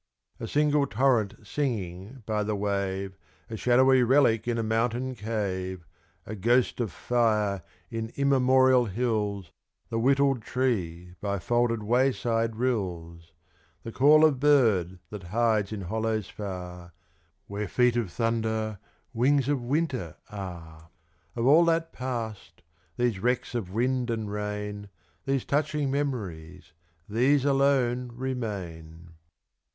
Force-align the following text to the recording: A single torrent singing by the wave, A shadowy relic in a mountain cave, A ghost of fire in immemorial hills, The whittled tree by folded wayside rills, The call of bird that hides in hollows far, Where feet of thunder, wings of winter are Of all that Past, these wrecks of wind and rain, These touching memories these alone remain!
A 0.39 0.47
single 0.47 0.87
torrent 0.87 1.45
singing 1.45 2.23
by 2.25 2.41
the 2.41 2.55
wave, 2.55 3.19
A 3.51 3.55
shadowy 3.55 4.01
relic 4.01 4.47
in 4.47 4.57
a 4.57 4.63
mountain 4.63 5.13
cave, 5.13 5.85
A 6.25 6.33
ghost 6.33 6.79
of 6.79 6.91
fire 6.91 7.61
in 7.91 8.11
immemorial 8.15 8.85
hills, 8.85 9.51
The 9.89 9.99
whittled 9.99 10.41
tree 10.41 11.13
by 11.21 11.37
folded 11.37 11.83
wayside 11.83 12.55
rills, 12.55 13.31
The 13.83 13.91
call 13.91 14.25
of 14.25 14.39
bird 14.39 14.97
that 15.11 15.25
hides 15.29 15.71
in 15.71 15.81
hollows 15.81 16.27
far, 16.27 16.93
Where 17.45 17.67
feet 17.67 17.95
of 17.95 18.11
thunder, 18.11 18.79
wings 19.13 19.47
of 19.47 19.61
winter 19.61 20.15
are 20.31 20.89
Of 21.35 21.45
all 21.45 21.63
that 21.65 21.93
Past, 21.93 22.63
these 22.97 23.19
wrecks 23.19 23.53
of 23.53 23.69
wind 23.71 24.09
and 24.09 24.31
rain, 24.31 24.89
These 25.25 25.45
touching 25.45 25.91
memories 25.91 26.73
these 27.07 27.45
alone 27.45 28.11
remain! 28.15 29.11